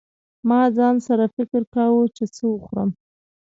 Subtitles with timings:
[0.49, 2.89] ما ځان سره فکر کاوه چې څه وخورم.